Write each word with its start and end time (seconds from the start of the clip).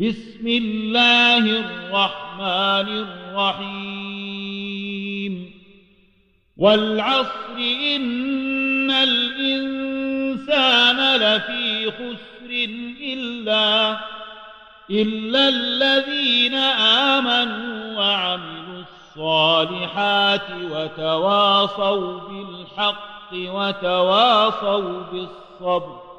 بسم 0.00 0.46
الله 0.46 1.38
الرحمن 1.38 3.06
الرحيم 3.32 4.52
والعصر 6.56 7.56
إن 7.96 8.90
الإنسان 8.90 9.56
لفي 11.16 11.90
خسر 11.90 12.50
إلا 13.00 13.96
إلا 14.90 15.48
الذين 15.48 16.54
آمنوا 17.14 17.98
وعملوا 17.98 18.82
الصالحات 18.82 20.50
وتواصوا 20.70 22.20
بالحق 22.20 23.32
وتواصوا 23.32 25.02
بالصبر 25.12 26.15